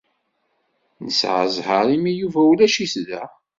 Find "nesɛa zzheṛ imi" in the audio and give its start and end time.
1.05-2.11